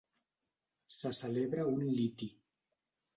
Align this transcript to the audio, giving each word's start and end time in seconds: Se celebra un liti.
Se 0.99 1.11
celebra 1.17 1.67
un 1.73 1.85
liti. 1.99 2.31